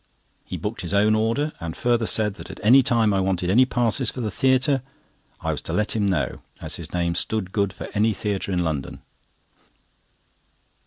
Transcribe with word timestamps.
He 0.45 0.57
booked 0.57 0.81
his 0.81 0.95
own 0.95 1.13
order, 1.13 1.51
and 1.59 1.77
further 1.77 2.07
said 2.07 2.33
that 2.33 2.49
at 2.49 2.59
any 2.63 2.81
time 2.81 3.13
I 3.13 3.19
wanted 3.21 3.51
any 3.51 3.65
passes 3.65 4.09
for 4.09 4.19
the 4.19 4.31
theatre 4.31 4.81
I 5.41 5.51
was 5.51 5.61
to 5.61 5.73
let 5.73 5.95
him 5.95 6.07
know, 6.07 6.41
as 6.59 6.77
his 6.77 6.91
name 6.91 7.13
stood 7.13 7.51
good 7.51 7.71
for 7.71 7.87
any 7.93 8.11
theatre 8.15 8.51
in 8.51 8.63
London. 8.63 9.03